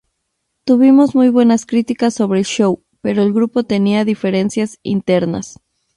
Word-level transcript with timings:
Tuvimos 0.65 1.13
muy 1.13 1.29
buenas 1.29 1.67
críticas 1.67 2.15
sobre 2.15 2.39
el 2.39 2.45
show; 2.45 2.81
pero 3.01 3.21
el 3.21 3.31
grupo 3.33 3.61
tenía 3.65 4.03
diferencias 4.03 4.79
internas. 4.81 5.59